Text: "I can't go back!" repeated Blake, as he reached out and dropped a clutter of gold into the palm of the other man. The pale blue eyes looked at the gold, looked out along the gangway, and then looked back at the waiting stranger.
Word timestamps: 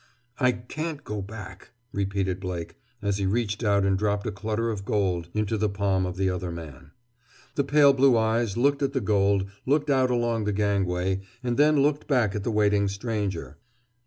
"I 0.39 0.53
can't 0.53 1.03
go 1.03 1.21
back!" 1.21 1.73
repeated 1.91 2.39
Blake, 2.39 2.73
as 3.03 3.19
he 3.19 3.27
reached 3.27 3.63
out 3.63 3.85
and 3.85 3.99
dropped 3.99 4.25
a 4.25 4.31
clutter 4.31 4.71
of 4.71 4.83
gold 4.83 5.29
into 5.35 5.59
the 5.59 5.69
palm 5.69 6.07
of 6.07 6.17
the 6.17 6.27
other 6.27 6.51
man. 6.51 6.89
The 7.53 7.63
pale 7.65 7.93
blue 7.93 8.17
eyes 8.17 8.57
looked 8.57 8.81
at 8.81 8.93
the 8.93 8.99
gold, 8.99 9.45
looked 9.67 9.91
out 9.91 10.09
along 10.09 10.45
the 10.45 10.53
gangway, 10.53 11.21
and 11.43 11.55
then 11.55 11.83
looked 11.83 12.07
back 12.07 12.33
at 12.33 12.43
the 12.43 12.49
waiting 12.49 12.87
stranger. 12.87 13.59